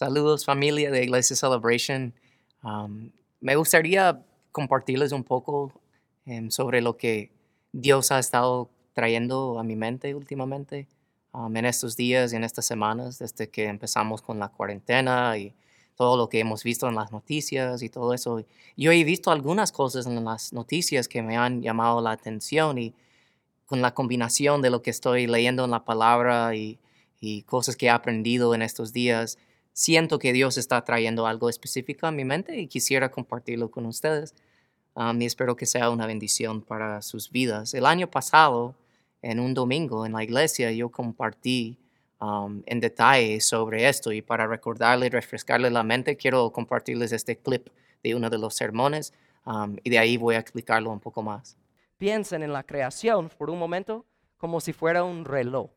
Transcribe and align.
Saludos 0.00 0.46
familia 0.46 0.90
de 0.90 1.04
Iglesia 1.04 1.36
Celebration. 1.36 2.14
Um, 2.62 3.10
me 3.42 3.54
gustaría 3.56 4.24
compartirles 4.50 5.12
un 5.12 5.22
poco 5.22 5.74
em, 6.24 6.50
sobre 6.50 6.80
lo 6.80 6.96
que 6.96 7.30
Dios 7.72 8.10
ha 8.10 8.18
estado 8.18 8.70
trayendo 8.94 9.58
a 9.58 9.62
mi 9.62 9.76
mente 9.76 10.14
últimamente 10.14 10.88
um, 11.34 11.54
en 11.54 11.66
estos 11.66 11.96
días 11.96 12.32
y 12.32 12.36
en 12.36 12.44
estas 12.44 12.64
semanas 12.64 13.18
desde 13.18 13.50
que 13.50 13.66
empezamos 13.66 14.22
con 14.22 14.38
la 14.38 14.48
cuarentena 14.48 15.36
y 15.36 15.52
todo 15.96 16.16
lo 16.16 16.30
que 16.30 16.40
hemos 16.40 16.64
visto 16.64 16.88
en 16.88 16.94
las 16.94 17.12
noticias 17.12 17.82
y 17.82 17.90
todo 17.90 18.14
eso. 18.14 18.42
Yo 18.78 18.92
he 18.92 19.04
visto 19.04 19.30
algunas 19.30 19.70
cosas 19.70 20.06
en 20.06 20.24
las 20.24 20.54
noticias 20.54 21.08
que 21.08 21.20
me 21.20 21.36
han 21.36 21.60
llamado 21.60 22.00
la 22.00 22.12
atención 22.12 22.78
y 22.78 22.94
con 23.66 23.82
la 23.82 23.92
combinación 23.92 24.62
de 24.62 24.70
lo 24.70 24.80
que 24.80 24.88
estoy 24.88 25.26
leyendo 25.26 25.66
en 25.66 25.72
la 25.72 25.84
palabra 25.84 26.54
y, 26.54 26.78
y 27.20 27.42
cosas 27.42 27.76
que 27.76 27.84
he 27.84 27.90
aprendido 27.90 28.54
en 28.54 28.62
estos 28.62 28.94
días, 28.94 29.36
siento 29.80 30.18
que 30.18 30.34
Dios 30.34 30.58
está 30.58 30.84
trayendo 30.84 31.26
algo 31.26 31.48
específico 31.48 32.06
a 32.06 32.10
mi 32.10 32.22
mente 32.22 32.60
y 32.60 32.66
quisiera 32.66 33.10
compartirlo 33.10 33.70
con 33.70 33.86
ustedes. 33.86 34.34
Um, 34.94 35.22
y 35.22 35.24
espero 35.24 35.56
que 35.56 35.64
sea 35.64 35.88
una 35.88 36.06
bendición 36.06 36.60
para 36.60 37.00
sus 37.00 37.30
vidas. 37.30 37.72
El 37.72 37.86
año 37.86 38.10
pasado, 38.10 38.74
en 39.22 39.40
un 39.40 39.54
domingo 39.54 40.04
en 40.04 40.12
la 40.12 40.22
iglesia, 40.22 40.70
yo 40.70 40.90
compartí 40.90 41.78
um, 42.20 42.62
en 42.66 42.80
detalle 42.80 43.40
sobre 43.40 43.88
esto 43.88 44.12
y 44.12 44.20
para 44.20 44.46
recordarle 44.46 45.06
y 45.06 45.08
refrescarle 45.08 45.70
la 45.70 45.82
mente, 45.82 46.14
quiero 46.14 46.52
compartirles 46.52 47.12
este 47.12 47.38
clip 47.38 47.68
de 48.02 48.14
uno 48.14 48.28
de 48.28 48.36
los 48.36 48.54
sermones 48.54 49.14
um, 49.46 49.76
y 49.82 49.88
de 49.88 49.98
ahí 49.98 50.18
voy 50.18 50.34
a 50.34 50.40
explicarlo 50.40 50.90
un 50.90 51.00
poco 51.00 51.22
más. 51.22 51.56
Piensen 51.96 52.42
en 52.42 52.52
la 52.52 52.64
creación 52.64 53.30
por 53.30 53.48
un 53.48 53.58
momento 53.58 54.04
como 54.36 54.60
si 54.60 54.74
fuera 54.74 55.04
un 55.04 55.24
reloj. 55.24 55.70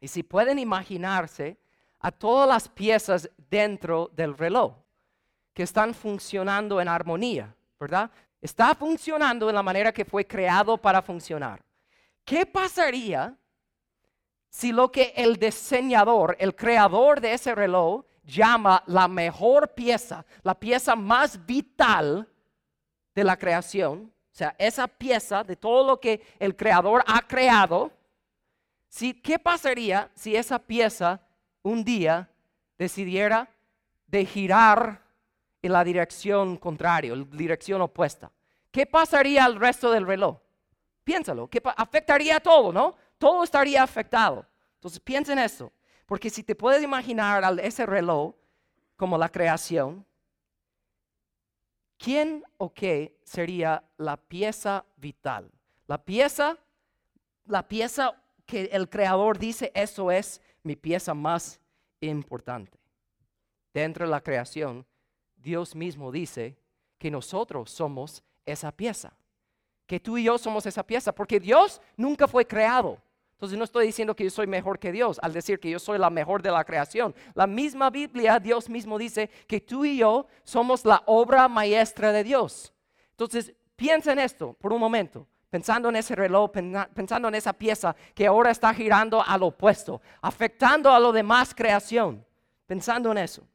Y 0.00 0.06
si 0.06 0.22
pueden 0.22 0.60
imaginarse 0.60 1.56
a 2.02 2.10
todas 2.10 2.48
las 2.48 2.68
piezas 2.68 3.30
dentro 3.48 4.10
del 4.14 4.36
reloj 4.36 4.74
que 5.54 5.62
están 5.62 5.94
funcionando 5.94 6.80
en 6.80 6.88
armonía, 6.88 7.54
¿verdad? 7.78 8.10
Está 8.40 8.74
funcionando 8.74 9.48
en 9.48 9.54
la 9.54 9.62
manera 9.62 9.92
que 9.92 10.04
fue 10.04 10.26
creado 10.26 10.76
para 10.76 11.00
funcionar. 11.00 11.62
¿Qué 12.24 12.44
pasaría 12.44 13.36
si 14.48 14.72
lo 14.72 14.90
que 14.90 15.12
el 15.16 15.36
diseñador, 15.36 16.36
el 16.38 16.54
creador 16.56 17.20
de 17.20 17.34
ese 17.34 17.54
reloj, 17.54 18.04
llama 18.24 18.82
la 18.86 19.08
mejor 19.08 19.72
pieza, 19.74 20.24
la 20.42 20.54
pieza 20.58 20.96
más 20.96 21.44
vital 21.46 22.28
de 23.14 23.24
la 23.24 23.36
creación, 23.36 24.12
o 24.32 24.34
sea, 24.34 24.54
esa 24.58 24.88
pieza 24.88 25.44
de 25.44 25.56
todo 25.56 25.86
lo 25.86 26.00
que 26.00 26.22
el 26.38 26.56
creador 26.56 27.04
ha 27.06 27.22
creado, 27.22 27.92
¿qué 29.22 29.38
pasaría 29.38 30.10
si 30.14 30.34
esa 30.34 30.58
pieza 30.58 31.20
un 31.62 31.84
día 31.84 32.28
decidiera 32.78 33.48
de 34.06 34.24
girar 34.26 35.02
en 35.62 35.72
la 35.72 35.84
dirección 35.84 36.56
contraria, 36.56 37.14
la 37.14 37.24
dirección 37.24 37.80
opuesta? 37.82 38.30
¿Qué 38.70 38.86
pasaría 38.86 39.44
al 39.44 39.56
resto 39.56 39.90
del 39.90 40.06
reloj? 40.06 40.38
Piénsalo, 41.04 41.48
que 41.48 41.60
afectaría 41.76 42.36
a 42.36 42.40
todo, 42.40 42.72
¿no? 42.72 42.96
Todo 43.18 43.44
estaría 43.44 43.82
afectado. 43.82 44.46
Entonces 44.74 45.00
piensa 45.00 45.32
en 45.32 45.38
eso, 45.38 45.72
porque 46.06 46.30
si 46.30 46.42
te 46.42 46.54
puedes 46.54 46.82
imaginar 46.82 47.44
a 47.44 47.50
ese 47.62 47.86
reloj 47.86 48.34
como 48.96 49.18
la 49.18 49.28
creación, 49.28 50.04
¿quién 51.98 52.44
o 52.58 52.72
qué 52.72 53.16
sería 53.22 53.84
la 53.96 54.16
pieza 54.16 54.84
vital? 54.96 55.50
La 55.86 55.98
pieza, 55.98 56.56
la 57.46 57.68
pieza 57.68 58.20
que 58.46 58.64
el 58.72 58.88
creador 58.88 59.38
dice, 59.38 59.70
eso 59.74 60.10
es 60.10 60.40
mi 60.62 60.76
pieza 60.76 61.14
más 61.14 61.60
importante. 62.00 62.78
Dentro 63.72 64.04
de 64.04 64.10
la 64.10 64.20
creación, 64.20 64.86
Dios 65.36 65.74
mismo 65.74 66.12
dice 66.12 66.56
que 66.98 67.10
nosotros 67.10 67.70
somos 67.70 68.22
esa 68.46 68.70
pieza. 68.72 69.12
Que 69.86 69.98
tú 69.98 70.18
y 70.18 70.24
yo 70.24 70.38
somos 70.38 70.66
esa 70.66 70.84
pieza, 70.84 71.12
porque 71.12 71.40
Dios 71.40 71.80
nunca 71.96 72.28
fue 72.28 72.46
creado. 72.46 72.98
Entonces 73.32 73.58
no 73.58 73.64
estoy 73.64 73.86
diciendo 73.86 74.14
que 74.14 74.22
yo 74.22 74.30
soy 74.30 74.46
mejor 74.46 74.78
que 74.78 74.92
Dios 74.92 75.18
al 75.20 75.32
decir 75.32 75.58
que 75.58 75.68
yo 75.68 75.80
soy 75.80 75.98
la 75.98 76.10
mejor 76.10 76.42
de 76.42 76.52
la 76.52 76.64
creación. 76.64 77.12
La 77.34 77.48
misma 77.48 77.90
Biblia, 77.90 78.38
Dios 78.38 78.68
mismo 78.68 78.96
dice 78.98 79.28
que 79.48 79.60
tú 79.60 79.84
y 79.84 79.96
yo 79.98 80.28
somos 80.44 80.84
la 80.84 81.02
obra 81.06 81.48
maestra 81.48 82.12
de 82.12 82.22
Dios. 82.22 82.72
Entonces 83.10 83.52
piensa 83.74 84.12
en 84.12 84.20
esto 84.20 84.52
por 84.60 84.72
un 84.72 84.78
momento 84.78 85.26
pensando 85.52 85.90
en 85.90 85.96
ese 85.96 86.16
reloj, 86.16 86.50
pensando 86.94 87.28
en 87.28 87.34
esa 87.34 87.52
pieza 87.52 87.94
que 88.14 88.26
ahora 88.26 88.50
está 88.50 88.72
girando 88.72 89.22
al 89.22 89.42
opuesto, 89.42 90.00
afectando 90.22 90.90
a 90.90 90.98
lo 90.98 91.12
demás 91.12 91.54
creación, 91.54 92.24
pensando 92.66 93.12
en 93.12 93.18
eso. 93.18 93.46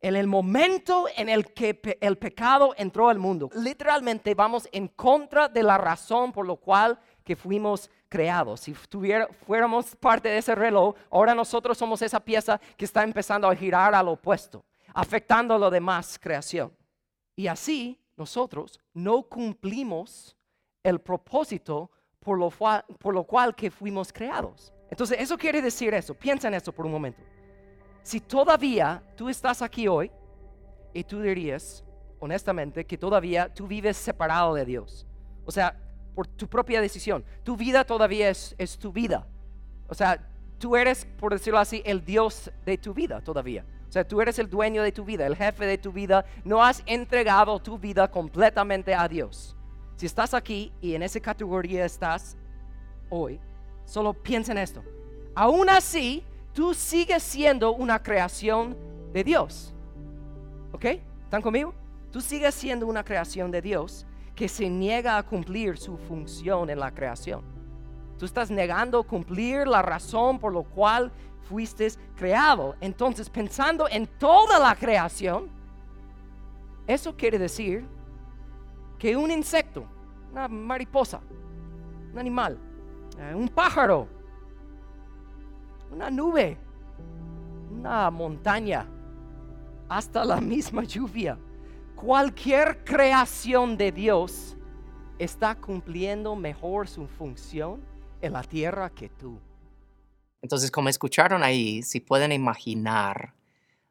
En 0.00 0.16
el 0.16 0.26
momento 0.26 1.08
en 1.14 1.28
el 1.28 1.52
que 1.52 1.78
el 2.00 2.16
pecado 2.16 2.72
entró 2.78 3.10
al 3.10 3.18
mundo, 3.18 3.50
literalmente 3.54 4.34
vamos 4.34 4.66
en 4.72 4.88
contra 4.88 5.46
de 5.46 5.62
la 5.62 5.76
razón 5.76 6.32
por 6.32 6.46
lo 6.46 6.56
cual 6.56 6.98
que 7.22 7.36
fuimos 7.36 7.90
creados. 8.08 8.60
Si 8.60 8.72
fuéramos 8.72 9.94
parte 9.96 10.30
de 10.30 10.38
ese 10.38 10.54
reloj, 10.54 10.94
ahora 11.10 11.34
nosotros 11.34 11.76
somos 11.76 12.00
esa 12.00 12.18
pieza 12.18 12.58
que 12.78 12.86
está 12.86 13.02
empezando 13.02 13.46
a 13.46 13.54
girar 13.54 13.94
al 13.94 14.08
opuesto, 14.08 14.64
afectando 14.94 15.54
a 15.54 15.58
lo 15.58 15.68
demás 15.68 16.18
creación. 16.18 16.72
Y 17.36 17.46
así 17.46 18.00
nosotros 18.16 18.80
no 18.94 19.22
cumplimos 19.24 20.34
el 20.82 21.00
propósito 21.00 21.90
por 22.22 22.38
lo, 22.38 23.24
cual, 23.24 23.54
que 23.54 23.70
fuimos 23.70 24.12
creados. 24.12 24.72
Entonces, 24.90 25.18
eso 25.20 25.36
quiere 25.36 25.60
decir 25.60 25.92
eso. 25.94 26.14
Piensa 26.14 26.48
en 26.48 26.54
eso 26.54 26.72
por 26.72 26.86
un 26.86 26.92
momento. 26.92 27.20
Si 28.02 28.20
todavía 28.20 29.02
tú 29.16 29.28
estás 29.28 29.60
aquí 29.62 29.88
hoy 29.88 30.10
y 30.92 31.02
tú 31.04 31.20
dirías, 31.20 31.84
honestamente, 32.20 32.84
que 32.84 32.96
todavía 32.96 33.52
tú 33.52 33.66
vives 33.66 33.96
separado 33.96 34.54
de 34.54 34.64
Dios. 34.64 35.06
O 35.44 35.50
sea, 35.50 35.76
por 36.14 36.26
tu 36.26 36.46
propia 36.46 36.80
decisión. 36.80 37.24
Tu 37.42 37.56
vida 37.56 37.84
todavía 37.84 38.28
es, 38.28 38.54
es 38.58 38.78
tu 38.78 38.92
vida. 38.92 39.26
O 39.88 39.94
sea, 39.94 40.20
tú 40.58 40.76
eres, 40.76 41.06
por 41.18 41.32
decirlo 41.32 41.58
así, 41.58 41.82
el 41.84 42.04
Dios 42.04 42.52
de 42.64 42.78
tu 42.78 42.94
vida 42.94 43.20
todavía. 43.20 43.64
O 43.88 43.92
sea, 43.92 44.06
tú 44.06 44.20
eres 44.20 44.38
el 44.38 44.48
dueño 44.48 44.82
de 44.82 44.92
tu 44.92 45.04
vida, 45.04 45.26
el 45.26 45.36
jefe 45.36 45.66
de 45.66 45.78
tu 45.78 45.92
vida. 45.92 46.24
No 46.44 46.62
has 46.64 46.82
entregado 46.86 47.58
tu 47.60 47.78
vida 47.78 48.10
completamente 48.10 48.94
a 48.94 49.08
Dios. 49.08 49.56
Si 49.96 50.06
estás 50.06 50.34
aquí 50.34 50.72
y 50.80 50.94
en 50.94 51.02
esa 51.02 51.20
categoría 51.20 51.84
estás 51.84 52.36
hoy, 53.10 53.40
solo 53.84 54.12
piensa 54.14 54.52
en 54.52 54.58
esto. 54.58 54.82
Aún 55.34 55.68
así, 55.68 56.24
tú 56.52 56.74
sigues 56.74 57.22
siendo 57.22 57.72
una 57.72 58.02
creación 58.02 58.76
de 59.12 59.24
Dios. 59.24 59.74
¿Ok? 60.72 60.84
¿Están 61.24 61.42
conmigo? 61.42 61.74
Tú 62.10 62.20
sigues 62.20 62.54
siendo 62.54 62.86
una 62.86 63.04
creación 63.04 63.50
de 63.50 63.62
Dios 63.62 64.06
que 64.34 64.48
se 64.48 64.68
niega 64.68 65.16
a 65.16 65.22
cumplir 65.22 65.78
su 65.78 65.96
función 65.96 66.68
en 66.68 66.78
la 66.78 66.92
creación. 66.92 67.42
Tú 68.18 68.26
estás 68.26 68.50
negando 68.50 69.02
cumplir 69.02 69.66
la 69.66 69.82
razón 69.82 70.38
por 70.38 70.52
lo 70.52 70.62
cual 70.62 71.10
fuiste 71.48 71.88
creado. 72.16 72.76
Entonces, 72.80 73.28
pensando 73.28 73.88
en 73.88 74.06
toda 74.06 74.58
la 74.58 74.74
creación, 74.74 75.48
eso 76.86 77.16
quiere 77.16 77.38
decir 77.38 77.86
que 79.02 79.16
un 79.16 79.32
insecto, 79.32 79.84
una 80.30 80.46
mariposa, 80.46 81.20
un 82.12 82.18
animal, 82.20 82.56
eh, 83.18 83.34
un 83.34 83.48
pájaro, 83.48 84.06
una 85.90 86.08
nube, 86.08 86.56
una 87.68 88.12
montaña, 88.12 88.88
hasta 89.88 90.24
la 90.24 90.40
misma 90.40 90.84
lluvia. 90.84 91.36
Cualquier 91.96 92.84
creación 92.84 93.76
de 93.76 93.90
Dios 93.90 94.56
está 95.18 95.56
cumpliendo 95.56 96.36
mejor 96.36 96.86
su 96.86 97.08
función 97.08 97.82
en 98.20 98.34
la 98.34 98.44
tierra 98.44 98.88
que 98.88 99.08
tú. 99.08 99.36
Entonces, 100.42 100.70
como 100.70 100.88
escucharon 100.88 101.42
ahí, 101.42 101.82
si 101.82 101.98
pueden 101.98 102.30
imaginar 102.30 103.34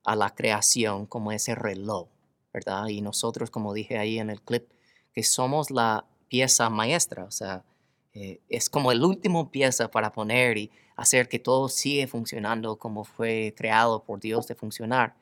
a 0.06 0.16
la 0.16 0.30
creación 0.30 1.06
como 1.06 1.34
ese 1.34 1.54
reloj, 1.54 2.08
¿verdad? 2.54 2.88
Y 2.88 3.02
nosotros, 3.02 3.52
como 3.52 3.74
dije 3.74 3.98
ahí 3.98 4.18
en 4.18 4.30
el 4.30 4.42
clip, 4.42 4.70
que 5.14 5.24
somos 5.24 5.72
la 5.72 6.06
pieza 6.28 6.70
maestra, 6.70 7.26
o 7.26 7.32
sea, 7.32 7.64
eh, 8.14 8.42
es 8.50 8.70
como 8.70 8.92
el 8.92 9.04
último 9.04 9.52
pieza 9.52 9.90
para 9.90 10.12
poner 10.12 10.58
y 10.58 10.72
hacer 10.96 11.30
que 11.30 11.40
todo 11.40 11.70
siga 11.70 12.08
funcionando 12.08 12.78
como 12.78 13.04
fue 13.06 13.54
creado 13.56 14.04
por 14.04 14.20
Dios 14.20 14.48
de 14.48 14.56
funcionar. 14.56 15.16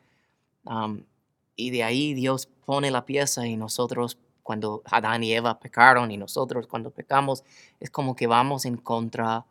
y 1.55 1.71
de 1.71 1.83
ahí 1.83 2.13
Dios 2.13 2.47
pone 2.65 2.91
la 2.91 3.05
pieza 3.05 3.45
y 3.47 3.57
nosotros 3.57 4.17
cuando 4.43 4.81
Adán 4.85 5.23
y 5.23 5.33
Eva 5.33 5.59
pecaron 5.59 6.11
y 6.11 6.17
nosotros 6.17 6.67
cuando 6.67 6.91
pecamos 6.91 7.43
es 7.79 7.89
como 7.89 8.15
que 8.15 8.27
vamos 8.27 8.65
en 8.65 8.77
contra 8.77 9.45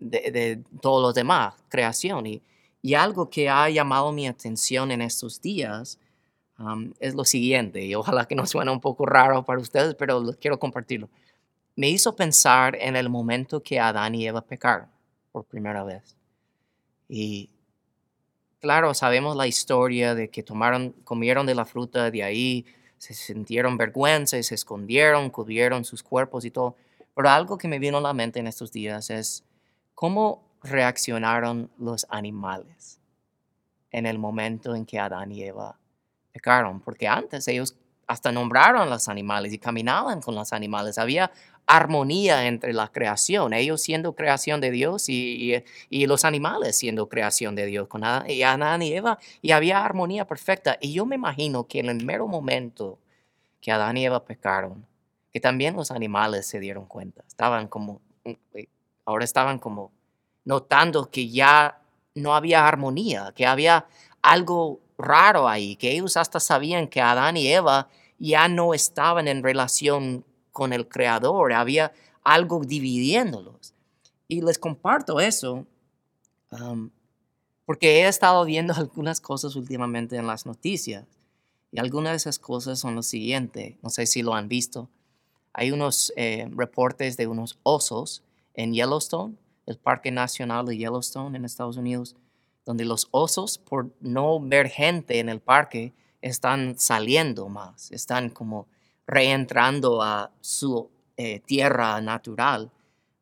de, 0.00 0.30
de 0.30 0.64
todos 0.80 1.02
los 1.02 1.14
demás, 1.14 1.54
creación. 1.68 2.26
Y, 2.26 2.42
y 2.82 2.94
algo 2.94 3.30
que 3.30 3.48
ha 3.48 3.68
llamado 3.70 4.12
mi 4.12 4.26
atención 4.26 4.90
en 4.90 5.02
estos 5.02 5.40
días 5.40 5.98
es 7.00 7.14
lo 7.14 7.24
siguiente, 7.24 7.84
y 7.84 7.94
ojalá 7.94 8.26
que 8.26 8.34
no 8.34 8.46
suene 8.46 8.70
un 8.70 8.80
poco 8.80 9.04
raro 9.04 9.44
para 9.44 9.60
ustedes, 9.60 9.94
pero 9.94 10.22
quiero 10.40 10.58
compartirlo. 10.58 11.10
Me 11.74 11.90
hizo 11.90 12.16
pensar 12.16 12.76
en 12.76 12.96
el 12.96 13.10
momento 13.10 13.62
que 13.62 13.78
Adán 13.78 14.14
y 14.14 14.26
Eva 14.26 14.40
pecaron 14.40 14.88
por 15.32 15.44
primera 15.44 15.84
vez. 15.84 16.16
Y 17.08 17.50
claro, 18.60 18.94
sabemos 18.94 19.36
la 19.36 19.46
historia 19.46 20.14
de 20.14 20.30
que 20.30 20.42
tomaron, 20.42 20.92
comieron 21.04 21.44
de 21.44 21.54
la 21.54 21.66
fruta 21.66 22.10
de 22.10 22.22
ahí, 22.22 22.64
se 22.96 23.12
sintieron 23.12 23.76
vergüenza 23.76 24.38
y 24.38 24.42
se 24.42 24.54
escondieron, 24.54 25.28
cubrieron 25.28 25.84
sus 25.84 26.02
cuerpos 26.02 26.46
y 26.46 26.50
todo. 26.50 26.76
Pero 27.14 27.28
algo 27.28 27.58
que 27.58 27.68
me 27.68 27.78
vino 27.78 27.98
a 27.98 28.00
la 28.00 28.14
mente 28.14 28.40
en 28.40 28.46
estos 28.46 28.72
días 28.72 29.10
es 29.10 29.44
cómo 29.94 30.42
reaccionaron 30.62 31.70
los 31.78 32.06
animales 32.08 32.98
en 33.90 34.06
el 34.06 34.18
momento 34.18 34.74
en 34.74 34.86
que 34.86 34.98
Adán 34.98 35.32
y 35.32 35.42
Eva 35.42 35.78
pecaron, 36.36 36.80
porque 36.80 37.08
antes 37.08 37.48
ellos 37.48 37.74
hasta 38.06 38.30
nombraron 38.30 38.90
los 38.90 39.08
animales 39.08 39.54
y 39.54 39.58
caminaban 39.58 40.20
con 40.20 40.34
los 40.34 40.52
animales. 40.52 40.98
Había 40.98 41.32
armonía 41.66 42.46
entre 42.46 42.74
la 42.74 42.92
creación, 42.92 43.54
ellos 43.54 43.80
siendo 43.80 44.14
creación 44.14 44.60
de 44.60 44.70
Dios 44.70 45.08
y, 45.08 45.64
los 45.90 46.26
animales 46.26 46.76
siendo 46.76 47.08
creación 47.08 47.56
de 47.56 47.64
Dios, 47.64 47.88
con 47.88 48.04
Adán 48.04 48.30
y, 48.30 48.42
Adán 48.42 48.82
y 48.82 48.92
Eva, 48.92 49.18
y 49.40 49.52
había 49.52 49.82
armonía 49.82 50.26
perfecta. 50.26 50.76
Y 50.80 50.92
yo 50.92 51.06
me 51.06 51.16
imagino 51.16 51.66
que 51.66 51.80
en 51.80 51.88
el 51.88 52.04
mero 52.04 52.28
momento 52.28 52.98
que 53.62 53.72
Adán 53.72 53.96
y 53.96 54.04
Eva 54.04 54.24
pecaron, 54.24 54.86
que 55.32 55.40
también 55.40 55.74
los 55.74 55.90
animales 55.90 56.46
se 56.46 56.60
dieron 56.60 56.84
cuenta, 56.84 57.24
estaban 57.26 57.66
como, 57.66 58.02
eh, 58.24 58.68
ahora 59.06 59.24
estaban 59.24 59.58
como 59.58 59.90
notando 60.44 61.10
que 61.10 61.30
ya 61.30 61.80
no 62.14 62.36
había 62.36 62.68
armonía, 62.68 63.32
que 63.34 63.46
había 63.46 63.86
algo 64.22 64.80
raro 64.98 65.48
ahí, 65.48 65.76
que 65.76 65.92
ellos 65.92 66.16
hasta 66.16 66.40
sabían 66.40 66.88
que 66.88 67.00
Adán 67.00 67.36
y 67.36 67.48
Eva 67.48 67.88
ya 68.18 68.48
no 68.48 68.74
estaban 68.74 69.28
en 69.28 69.42
relación 69.42 70.24
con 70.52 70.72
el 70.72 70.88
Creador, 70.88 71.52
había 71.52 71.92
algo 72.24 72.64
dividiéndolos. 72.64 73.74
Y 74.28 74.40
les 74.40 74.58
comparto 74.58 75.20
eso 75.20 75.66
porque 77.64 78.00
he 78.00 78.08
estado 78.08 78.44
viendo 78.44 78.74
algunas 78.76 79.20
cosas 79.20 79.56
últimamente 79.56 80.16
en 80.16 80.26
las 80.26 80.46
noticias. 80.46 81.04
Y 81.72 81.78
algunas 81.78 82.12
de 82.12 82.16
esas 82.16 82.38
cosas 82.38 82.78
son 82.78 82.94
lo 82.94 83.02
siguiente, 83.02 83.76
no 83.82 83.90
sé 83.90 84.06
si 84.06 84.22
lo 84.22 84.34
han 84.34 84.48
visto. 84.48 84.88
Hay 85.52 85.72
unos 85.72 86.12
eh, 86.16 86.48
reportes 86.54 87.16
de 87.16 87.26
unos 87.26 87.58
osos 87.62 88.22
en 88.54 88.72
Yellowstone, 88.72 89.36
el 89.66 89.76
Parque 89.76 90.10
Nacional 90.10 90.64
de 90.64 90.76
Yellowstone 90.76 91.36
en 91.36 91.44
Estados 91.44 91.76
Unidos, 91.76 92.14
donde 92.66 92.84
los 92.84 93.08
osos, 93.12 93.58
por 93.58 93.90
no 94.00 94.40
ver 94.40 94.68
gente 94.68 95.20
en 95.20 95.30
el 95.30 95.40
parque, 95.40 95.94
están 96.20 96.78
saliendo 96.78 97.48
más, 97.48 97.92
están 97.92 98.28
como 98.28 98.66
reentrando 99.06 100.02
a 100.02 100.32
su 100.40 100.90
eh, 101.16 101.40
tierra 101.40 102.00
natural. 102.00 102.72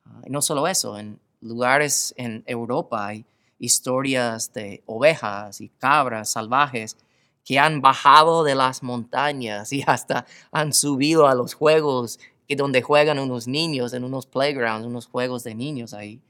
Ah, 0.06 0.23
y 0.26 0.31
no 0.31 0.41
solo 0.41 0.67
eso, 0.67 0.99
en 0.99 1.20
lugares 1.43 2.14
en 2.17 2.43
Europa 2.46 3.06
hay 3.06 3.26
historias 3.58 4.52
de 4.55 4.82
ovejas 4.87 5.61
y 5.61 5.69
cabras 5.69 6.31
salvajes 6.31 6.97
que 7.44 7.58
han 7.58 7.82
bajado 7.82 8.44
de 8.44 8.55
las 8.55 8.82
montañas 8.82 9.73
y 9.75 9.85
hasta 9.87 10.25
han 10.52 10.73
subido 10.73 11.29
a 11.29 11.35
los 11.35 11.52
juegos 11.52 12.19
que 12.49 12.56
donde 12.56 12.81
juegan 12.81 13.19
unos 13.19 13.47
niños 13.47 13.93
en 13.93 14.05
unos 14.05 14.26
playgrounds, 14.26 14.87
unos 14.87 15.06
juegos 15.06 15.44
de 15.44 15.55
niños 15.55 15.93
ahí 15.93 16.23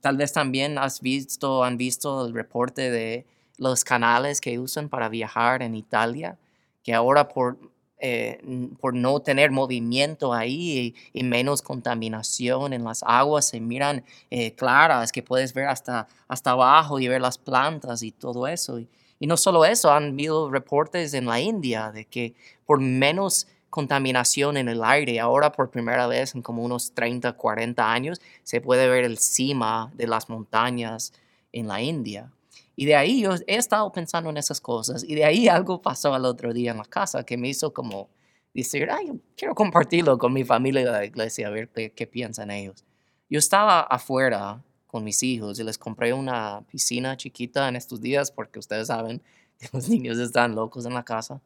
tal 0.00 0.16
vez 0.16 0.32
también 0.32 0.78
has 0.78 1.00
visto, 1.00 1.64
han 1.64 1.76
visto 1.76 2.26
el 2.26 2.34
reporte 2.34 2.90
de 2.90 3.26
los 3.56 3.84
canales 3.84 4.40
que 4.40 4.58
usan 4.58 4.88
para 4.88 5.08
viajar 5.08 5.62
en 5.62 5.74
Italia, 5.74 6.38
que 6.82 6.94
ahora 6.94 7.28
por, 7.28 7.58
eh, 7.98 8.40
por 8.80 8.94
no 8.94 9.20
tener 9.20 9.50
movimiento 9.50 10.32
ahí 10.32 10.94
y, 11.12 11.22
menos 11.22 11.60
contaminación 11.60 12.72
en 12.72 12.84
las 12.84 13.02
aguas 13.02 13.48
se 13.48 13.60
miran 13.60 14.04
eh, 14.30 14.54
claras, 14.54 15.12
que 15.12 15.22
puedes 15.22 15.52
ver 15.52 15.66
hasta, 15.66 16.08
hasta 16.26 16.52
abajo 16.52 16.98
y 16.98 17.08
ver 17.08 17.20
las 17.20 17.36
plantas 17.36 18.02
y 18.02 18.10
todo 18.12 18.46
eso. 18.46 18.78
Y, 18.78 18.88
no 19.20 19.36
solo 19.36 19.66
eso, 19.66 19.92
han 19.92 20.12
habido 20.12 20.50
reportes 20.50 21.12
en 21.12 21.26
la 21.26 21.38
India 21.38 21.92
de 21.92 22.06
que 22.06 22.34
por 22.64 22.80
menos 22.80 23.46
contaminación 23.70 24.56
en 24.56 24.68
el 24.68 24.84
aire. 24.84 25.20
Ahora 25.20 25.52
por 25.52 25.70
primera 25.70 26.06
vez 26.06 26.34
en 26.34 26.42
como 26.42 26.62
unos 26.62 26.92
30, 26.92 27.32
40 27.32 27.92
años 27.92 28.20
se 28.42 28.60
puede 28.60 28.88
ver 28.88 29.04
el 29.04 29.18
cima 29.18 29.90
de 29.94 30.06
las 30.06 30.28
montañas 30.28 31.12
en 31.52 31.68
la 31.68 31.80
India. 31.80 32.30
Y 32.76 32.86
de 32.86 32.96
ahí 32.96 33.22
yo 33.22 33.34
he 33.46 33.56
estado 33.56 33.90
pensando 33.92 34.30
en 34.30 34.36
esas 34.36 34.60
cosas 34.60 35.04
y 35.04 35.14
de 35.14 35.24
ahí 35.24 35.48
algo 35.48 35.80
pasó 35.80 36.14
el 36.16 36.24
otro 36.24 36.52
día 36.52 36.72
en 36.72 36.78
la 36.78 36.84
casa 36.84 37.24
que 37.24 37.36
me 37.36 37.48
hizo 37.48 37.72
como 37.72 38.08
decir, 38.54 38.88
ay, 38.90 39.20
quiero 39.36 39.54
compartirlo 39.54 40.18
con 40.18 40.32
mi 40.32 40.44
familia 40.44 40.84
de 40.84 40.90
la 40.90 41.04
iglesia, 41.04 41.48
a 41.48 41.50
ver 41.50 41.68
qué, 41.68 41.92
qué 41.92 42.06
piensan 42.06 42.50
ellos. 42.50 42.84
Yo 43.28 43.38
estaba 43.38 43.80
afuera 43.80 44.62
con 44.86 45.04
mis 45.04 45.22
hijos 45.22 45.60
y 45.60 45.64
les 45.64 45.78
compré 45.78 46.12
una 46.12 46.64
piscina 46.68 47.16
chiquita 47.16 47.68
en 47.68 47.76
estos 47.76 48.00
días 48.00 48.32
porque 48.32 48.58
ustedes 48.58 48.88
saben 48.88 49.22
que 49.58 49.68
los 49.72 49.88
niños 49.88 50.18
están 50.18 50.54
locos 50.54 50.84
en 50.84 50.94
la 50.94 51.04
casa. 51.04 51.40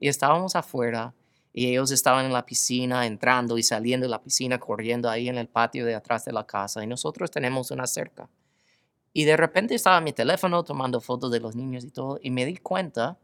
Y 0.00 0.08
estábamos 0.08 0.56
afuera 0.56 1.14
y 1.52 1.70
ellos 1.70 1.90
estaban 1.90 2.26
en 2.26 2.32
la 2.32 2.44
piscina, 2.44 3.06
entrando 3.06 3.58
y 3.58 3.62
saliendo 3.62 4.04
de 4.04 4.10
la 4.10 4.22
piscina, 4.22 4.58
corriendo 4.58 5.08
ahí 5.08 5.28
en 5.28 5.38
el 5.38 5.48
patio 5.48 5.84
de 5.84 5.94
atrás 5.94 6.24
de 6.24 6.32
la 6.32 6.46
casa. 6.46 6.84
Y 6.84 6.86
nosotros 6.86 7.30
tenemos 7.30 7.70
una 7.70 7.86
cerca. 7.86 8.28
Y 9.12 9.24
de 9.24 9.36
repente 9.36 9.74
estaba 9.74 10.00
mi 10.00 10.12
teléfono 10.12 10.62
tomando 10.62 11.00
fotos 11.00 11.30
de 11.32 11.40
los 11.40 11.56
niños 11.56 11.84
y 11.84 11.90
todo. 11.90 12.20
Y 12.22 12.30
me 12.30 12.44
di 12.44 12.56
cuenta 12.56 13.18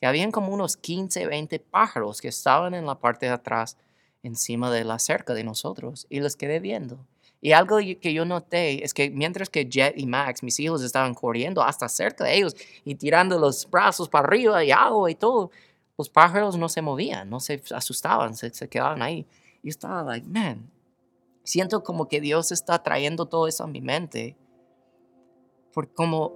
que 0.00 0.06
habían 0.06 0.30
como 0.30 0.52
unos 0.52 0.76
15, 0.76 1.26
20 1.26 1.58
pájaros 1.58 2.20
que 2.20 2.28
estaban 2.28 2.74
en 2.74 2.86
la 2.86 3.00
parte 3.00 3.26
de 3.26 3.32
atrás, 3.32 3.76
encima 4.22 4.70
de 4.70 4.84
la 4.84 4.98
cerca 4.98 5.34
de 5.34 5.44
nosotros. 5.44 6.06
Y 6.10 6.20
los 6.20 6.36
quedé 6.36 6.60
viendo. 6.60 7.06
Y 7.42 7.52
algo 7.52 7.78
que 7.78 8.12
yo 8.12 8.26
noté 8.26 8.84
es 8.84 8.92
que 8.92 9.10
mientras 9.10 9.48
que 9.48 9.64
Jet 9.64 9.94
y 9.96 10.06
Max, 10.06 10.42
mis 10.42 10.60
hijos, 10.60 10.82
estaban 10.82 11.14
corriendo 11.14 11.62
hasta 11.62 11.88
cerca 11.88 12.24
de 12.24 12.36
ellos 12.36 12.54
y 12.84 12.94
tirando 12.96 13.38
los 13.38 13.68
brazos 13.68 14.10
para 14.10 14.28
arriba 14.28 14.62
y 14.62 14.70
agua 14.70 15.10
y 15.10 15.14
todo, 15.14 15.50
los 16.00 16.08
pájaros 16.08 16.56
no 16.56 16.70
se 16.70 16.80
movían, 16.80 17.28
no 17.28 17.40
se 17.40 17.62
asustaban, 17.74 18.34
se, 18.34 18.50
quedaban 18.70 19.02
ahí. 19.02 19.26
Y 19.62 19.68
estaba 19.68 20.02
like, 20.02 20.26
man, 20.26 20.70
siento 21.44 21.84
como 21.84 22.08
que 22.08 22.22
Dios 22.22 22.52
está 22.52 22.82
trayendo 22.82 23.26
todo 23.26 23.46
eso 23.46 23.64
a 23.64 23.66
mi 23.66 23.82
mente. 23.82 24.34
Porque 25.74 25.92
como 25.92 26.32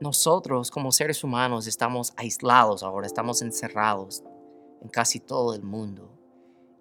nosotros 0.00 0.72
como 0.72 0.90
seres 0.90 1.22
humanos 1.22 1.68
estamos 1.68 2.12
aislados 2.16 2.82
ahora, 2.82 3.06
estamos 3.06 3.40
encerrados 3.40 4.24
en 4.82 4.88
casi 4.88 5.20
todo 5.20 5.54
el 5.54 5.62
mundo. 5.62 6.10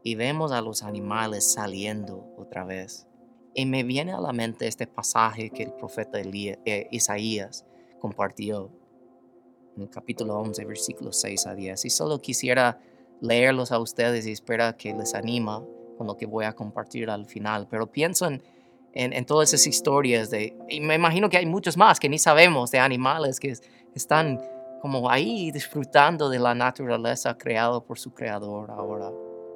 Y 0.01 0.15
vemos 0.15 0.51
a 0.51 0.61
los 0.61 0.81
animales 0.81 1.53
saliendo 1.53 2.33
otra 2.35 2.63
vez. 2.63 3.05
Y 3.53 3.67
me 3.67 3.83
viene 3.83 4.11
a 4.11 4.19
la 4.19 4.33
mente 4.33 4.65
este 4.65 4.87
pasaje 4.87 5.51
que 5.51 5.61
el 5.61 5.73
profeta 5.73 6.17
eh, 6.19 6.87
Isaías 6.89 7.63
compartió 7.99 8.71
en 9.77 9.83
el 9.83 9.89
capítulo 9.89 10.35
11, 10.39 10.65
versículos 10.65 11.19
6 11.21 11.47
a 11.47 11.55
10. 11.55 11.85
Y 11.85 11.89
solo 11.89 12.19
quisiera 12.19 12.79
leerlos 13.21 13.71
a 13.71 13.79
ustedes 13.79 14.25
y 14.27 14.31
espera 14.31 14.75
que 14.75 14.93
les 14.93 15.13
anima 15.13 15.63
con 15.97 16.07
lo 16.07 16.17
que 16.17 16.25
voy 16.25 16.45
a 16.45 16.53
compartir 16.53 17.09
al 17.09 17.25
final. 17.25 17.67
Pero 17.69 17.87
pienso 17.87 18.27
en, 18.27 18.41
en, 18.93 19.25
todas 19.25 19.53
esas 19.53 19.67
historias 19.67 20.29
de, 20.29 20.55
y 20.69 20.81
me 20.81 20.95
imagino 20.95 21.29
que 21.29 21.37
hay 21.37 21.45
muchos 21.45 21.77
más 21.77 21.99
que 21.99 22.09
ni 22.09 22.19
sabemos, 22.19 22.71
de 22.71 22.79
animales 22.79 23.39
que 23.39 23.53
están 23.95 24.41
como 24.81 25.09
ahí 25.09 25.51
disfrutando 25.51 26.29
de 26.29 26.39
la 26.39 26.53
naturaleza 26.53 27.37
creada 27.37 27.79
por 27.79 27.97
su 27.97 28.13
creador 28.13 28.69
ahora, 28.71 29.09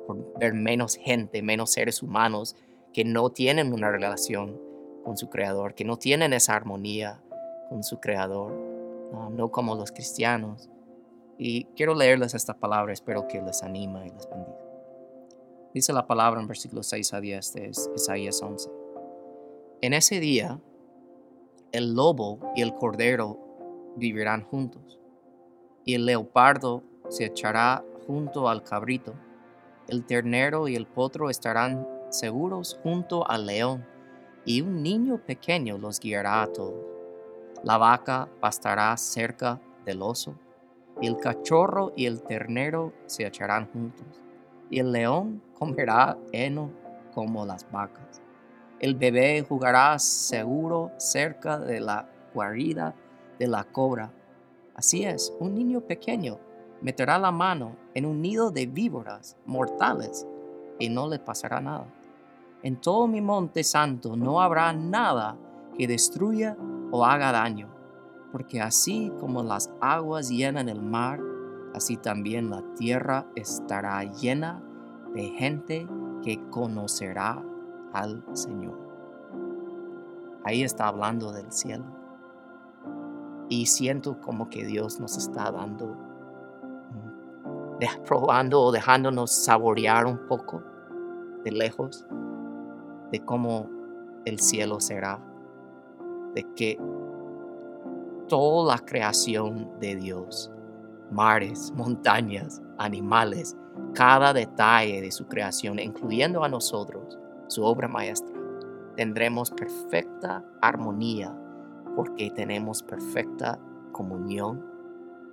por 0.08 0.40
ver 0.40 0.54
menos 0.54 0.96
gente, 0.96 1.42
menos 1.42 1.72
seres 1.72 2.01
humanos 2.01 2.56
que 2.94 3.06
no 3.06 3.30
tienen 3.30 3.72
una 3.72 3.92
relación 3.92 4.60
con 5.04 5.18
su 5.18 5.30
creador, 5.30 5.74
que 5.74 5.86
no 5.86 5.98
tienen 5.98 6.34
esa 6.34 6.56
armonía 6.56 7.22
con 7.70 7.84
su 7.84 8.00
creador 8.00 8.71
no 9.12 9.51
como 9.51 9.75
los 9.75 9.91
cristianos. 9.91 10.70
Y 11.38 11.65
quiero 11.75 11.96
leerles 11.96 12.34
esta 12.34 12.53
palabra, 12.53 12.94
espero 12.94 13.27
que 13.27 13.41
les 13.41 13.63
anime 13.63 14.08
y 14.08 14.10
les 14.12 14.30
bendiga. 14.30 14.58
Dice 15.74 15.94
la 15.94 16.06
palabra 16.06 16.41
en 16.41 16.48
versículos 16.48 16.88
6 16.88 17.13
a 17.13 17.22
10 17.22 17.53
de 17.53 17.72
Isaías 17.96 18.41
11. 18.41 18.70
En 19.82 19.94
ese 19.94 20.20
día, 20.20 20.60
el 21.72 21.96
lobo 21.96 22.39
y 22.56 22.62
el 22.62 22.75
cordero 22.75 23.39
vivirán 23.96 24.44
juntos, 24.44 25.00
y 25.86 25.96
el 25.96 26.06
leopardo 26.06 26.84
se 27.10 27.25
echará 27.25 27.84
junto 28.06 28.50
al 28.50 28.63
cabrito, 28.63 29.13
el 29.88 30.06
ternero 30.06 30.68
y 30.68 30.75
el 30.75 30.86
potro 30.86 31.30
estarán 31.30 31.88
seguros 32.10 32.80
junto 32.84 33.27
al 33.30 33.46
león, 33.46 33.86
y 34.46 34.62
un 34.62 34.84
niño 34.84 35.22
pequeño 35.25 35.77
los 35.77 36.00
guiará 36.00 36.44
a 36.44 36.51
todos. 36.51 36.90
La 37.63 37.77
vaca 37.77 38.27
pastará 38.39 38.96
cerca 38.98 39.60
del 39.86 40.01
oso, 40.01 40.36
y 41.00 41.08
el 41.08 41.18
cachorro 41.18 41.94
y 41.96 42.06
el 42.06 42.24
ternero 42.24 42.94
se 43.06 43.25
echarán 43.25 43.72
juntos, 43.72 44.22
y 44.70 44.80
el 44.80 44.91
león 44.91 45.44
comerá 45.58 46.18
heno 46.32 46.72
como 47.13 47.46
las 47.46 47.70
vacas. 47.72 48.22
El 48.80 48.96
bebé 48.96 49.46
jugará 49.48 50.00
seguro 50.00 50.91
cerca 50.98 51.60
de 51.60 51.80
la 51.80 52.10
guarida 52.34 52.96
de 53.38 53.48
la 53.48 53.63
cobra. 53.63 54.12
Así 54.74 55.03
es, 55.03 55.32
un 55.39 55.53
niño 55.53 55.82
pequeño 55.82 56.39
meterá 56.82 57.20
la 57.20 57.32
mano 57.32 57.75
en 57.94 58.08
un 58.08 58.22
nido 58.22 58.50
de 58.50 58.65
víboras 58.65 59.38
mortales 59.46 60.25
y 60.80 60.89
no 60.89 61.08
le 61.08 61.20
pasará 61.20 61.62
nada. 61.62 61.86
En 62.63 62.77
todo 62.77 63.08
mi 63.08 63.22
monte 63.22 63.63
santo 63.63 64.15
no 64.15 64.41
habrá 64.41 64.74
nada 64.74 65.38
que 65.77 65.88
destruya 65.88 66.58
o 66.91 67.05
haga 67.05 67.31
daño, 67.31 67.69
porque 68.31 68.62
así 68.62 69.12
como 69.19 69.43
las 69.43 69.71
aguas 69.81 70.29
llenan 70.29 70.69
el 70.69 70.81
mar, 70.81 71.19
así 71.74 71.98
también 71.98 72.50
la 72.50 72.62
tierra 72.75 73.25
estará 73.36 74.03
llena 74.03 74.62
de 75.13 75.24
gente 75.29 75.88
que 76.21 76.39
conocerá 76.50 77.43
al 77.93 78.24
Señor. 78.33 78.77
Ahí 80.43 80.63
está 80.63 80.88
hablando 80.88 81.31
del 81.31 81.51
cielo. 81.51 81.86
Y 83.50 83.65
siento 83.65 84.19
como 84.21 84.50
que 84.50 84.65
Dios 84.65 85.00
nos 85.00 85.17
está 85.17 85.51
dando, 85.51 85.88
mm, 85.88 87.79
probando 88.05 88.62
o 88.62 88.71
dejándonos 88.71 89.31
saborear 89.31 90.05
un 90.05 90.25
poco 90.27 90.63
de 91.43 91.51
lejos 91.51 92.05
de 93.12 93.19
cómo 93.25 93.69
el 94.25 94.39
cielo 94.39 94.79
será, 94.79 95.19
de 96.36 96.44
que 96.56 96.78
toda 98.28 98.76
la 98.76 98.86
creación 98.86 99.70
de 99.80 99.96
Dios, 99.96 100.52
mares, 101.12 101.72
montañas, 101.76 102.62
animales, 102.78 103.58
cada 103.94 104.34
detalle 104.34 105.02
de 105.02 105.12
su 105.12 105.28
creación, 105.28 105.80
incluyendo 105.80 106.44
a 106.44 106.50
nosotros, 106.50 107.20
su 107.48 107.64
obra 107.64 107.88
maestra, 107.88 108.36
tendremos 108.96 109.52
perfecta 109.52 110.44
armonía 110.62 111.36
porque 111.96 112.32
tenemos 112.32 112.82
perfecta 112.84 113.60
comunión 113.92 114.66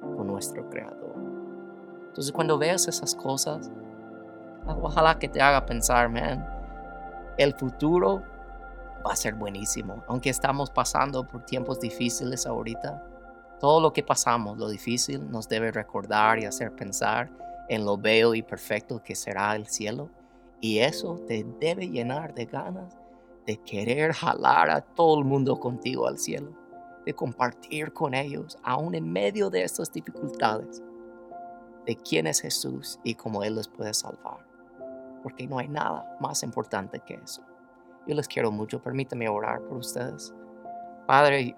con 0.00 0.26
nuestro 0.26 0.68
Creador. 0.68 1.14
Entonces 2.08 2.32
cuando 2.32 2.58
veas 2.58 2.88
esas 2.88 3.14
cosas, 3.14 3.70
ojalá 4.66 5.18
que 5.18 5.28
te 5.28 5.40
haga 5.40 5.64
pensar, 5.64 6.08
man, 6.08 6.44
el 7.36 7.54
futuro 7.54 8.22
va 9.06 9.12
a 9.12 9.16
ser 9.16 9.34
buenísimo. 9.34 10.02
Aunque 10.08 10.30
estamos 10.30 10.70
pasando 10.70 11.26
por 11.26 11.44
tiempos 11.44 11.80
difíciles 11.80 12.46
ahorita, 12.46 13.04
todo 13.60 13.80
lo 13.80 13.92
que 13.92 14.02
pasamos, 14.02 14.58
lo 14.58 14.68
difícil, 14.68 15.30
nos 15.30 15.48
debe 15.48 15.72
recordar 15.72 16.38
y 16.38 16.44
hacer 16.44 16.74
pensar 16.74 17.30
en 17.68 17.84
lo 17.84 17.96
bello 17.96 18.34
y 18.34 18.42
perfecto 18.42 19.02
que 19.02 19.14
será 19.14 19.54
el 19.56 19.66
cielo. 19.66 20.10
Y 20.60 20.78
eso 20.78 21.20
te 21.26 21.44
debe 21.60 21.88
llenar 21.88 22.34
de 22.34 22.46
ganas 22.46 22.96
de 23.48 23.56
querer 23.56 24.12
jalar 24.12 24.68
a 24.68 24.82
todo 24.82 25.18
el 25.18 25.24
mundo 25.24 25.58
contigo 25.58 26.06
al 26.06 26.18
cielo, 26.18 26.52
de 27.06 27.14
compartir 27.14 27.94
con 27.94 28.12
ellos, 28.12 28.58
aún 28.62 28.94
en 28.94 29.10
medio 29.10 29.48
de 29.48 29.62
estas 29.62 29.90
dificultades, 29.90 30.82
de 31.86 31.96
quién 31.96 32.26
es 32.26 32.42
Jesús 32.42 33.00
y 33.02 33.14
cómo 33.14 33.42
Él 33.42 33.56
les 33.56 33.66
puede 33.66 33.94
salvar. 33.94 34.46
Porque 35.22 35.46
no 35.46 35.58
hay 35.58 35.66
nada 35.66 36.14
más 36.20 36.42
importante 36.42 37.00
que 37.00 37.14
eso. 37.14 37.42
Yo 38.08 38.14
les 38.14 38.26
quiero 38.26 38.50
mucho, 38.50 38.82
permítame 38.82 39.28
orar 39.28 39.60
por 39.60 39.76
ustedes. 39.76 40.34
Padre, 41.06 41.54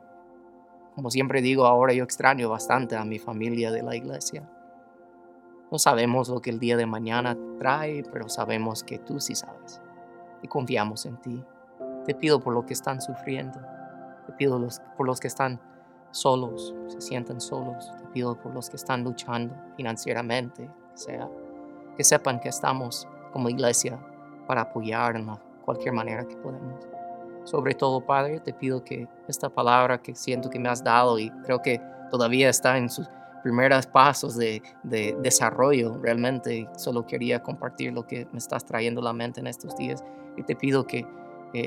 como 0.96 1.08
siempre 1.08 1.40
digo, 1.40 1.64
ahora 1.64 1.92
yo 1.92 2.02
extraño 2.02 2.48
bastante 2.48 2.96
a 2.96 3.04
mi 3.04 3.20
familia 3.20 3.70
de 3.70 3.84
la 3.84 3.94
iglesia. 3.94 4.50
No 5.70 5.78
sabemos 5.78 6.28
lo 6.28 6.40
que 6.40 6.50
el 6.50 6.58
día 6.58 6.76
de 6.76 6.86
mañana 6.86 7.38
trae, 7.60 8.02
pero 8.10 8.28
sabemos 8.28 8.82
que 8.82 8.98
tú 8.98 9.20
sí 9.20 9.36
sabes. 9.36 9.80
Y 10.42 10.48
confiamos 10.48 11.06
en 11.06 11.18
ti. 11.18 11.44
Te 12.04 12.16
pido 12.16 12.40
por 12.40 12.52
lo 12.52 12.66
que 12.66 12.72
están 12.72 13.00
sufriendo. 13.00 13.60
Te 14.26 14.32
pido 14.32 14.60
por 14.96 15.06
los 15.06 15.20
que 15.20 15.28
están 15.28 15.60
solos, 16.10 16.74
se 16.88 17.00
sienten 17.00 17.40
solos. 17.40 17.92
Te 17.96 18.08
pido 18.08 18.34
por 18.40 18.52
los 18.52 18.68
que 18.68 18.76
están 18.76 19.04
luchando 19.04 19.54
financieramente, 19.76 20.68
sea, 20.94 21.28
que 21.96 22.02
sepan 22.02 22.40
que 22.40 22.48
estamos 22.48 23.06
como 23.32 23.48
iglesia 23.48 24.00
para 24.48 24.62
apoyar 24.62 25.14
en 25.14 25.26
la 25.26 25.40
cualquier 25.70 25.94
manera 25.94 26.26
que 26.26 26.36
podemos. 26.36 26.84
Sobre 27.44 27.74
todo, 27.74 28.04
Padre, 28.04 28.40
te 28.40 28.52
pido 28.52 28.82
que 28.82 29.06
esta 29.28 29.48
palabra 29.48 30.02
que 30.02 30.14
siento 30.14 30.50
que 30.50 30.58
me 30.58 30.68
has 30.68 30.82
dado 30.82 31.18
y 31.18 31.30
creo 31.44 31.62
que 31.62 31.80
todavía 32.10 32.48
está 32.48 32.76
en 32.76 32.90
sus 32.90 33.08
primeros 33.42 33.86
pasos 33.86 34.36
de, 34.36 34.62
desarrollo, 34.82 35.96
realmente 36.02 36.68
solo 36.76 37.06
quería 37.06 37.42
compartir 37.42 37.92
lo 37.92 38.06
que 38.06 38.26
me 38.32 38.38
estás 38.38 38.64
trayendo 38.64 39.00
a 39.00 39.04
la 39.04 39.12
mente 39.12 39.40
en 39.40 39.46
estos 39.46 39.76
días 39.76 40.04
y 40.36 40.42
te 40.42 40.54
pido 40.54 40.86
que 40.86 41.06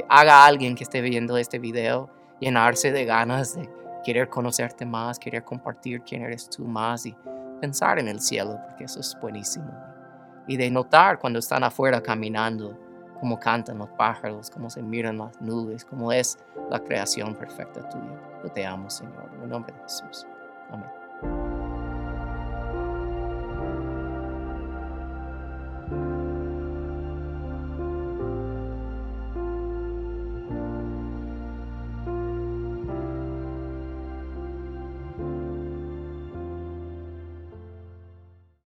haga 0.10 0.46
alguien 0.46 0.76
que 0.76 0.84
esté 0.84 1.02
viendo 1.02 1.38
este 1.38 1.58
video 1.58 2.10
llenarse 2.40 2.92
de 2.92 3.06
ganas 3.06 3.56
de 3.56 3.68
querer 4.04 4.30
conocerte 4.30 4.86
más, 4.86 5.18
querer 5.18 5.44
compartir 5.44 6.02
quién 6.02 6.24
eres 6.24 6.50
tú 6.50 6.66
más 6.66 7.06
y 7.06 7.16
pensar 7.62 7.98
en 7.98 8.10
el 8.10 8.20
cielo, 8.20 8.60
porque 8.68 8.84
eso 8.84 9.00
es 9.00 9.18
buenísimo. 9.20 9.72
Y 10.48 10.58
de 10.58 10.70
notar 10.70 11.20
cuando 11.20 11.40
están 11.40 11.64
afuera 11.64 12.02
caminando 12.02 12.78
cómo 13.24 13.40
cantan 13.40 13.78
los 13.78 13.90
pájaros, 13.92 14.50
cómo 14.50 14.70
se 14.70 14.84
miran 14.84 15.18
las 15.18 15.40
nubes, 15.40 15.86
cómo 15.86 16.12
es 16.12 16.38
la 16.70 16.78
creación 16.78 17.34
perfecta 17.36 17.88
tuya. 17.88 18.20
Yo 18.44 18.52
te 18.52 18.66
amo, 18.66 18.90
Señor, 18.90 19.30
en 19.38 19.44
el 19.44 19.50
nombre 19.50 19.74
de 19.74 19.82
Jesús. 19.84 20.28
Amén. 20.70 21.03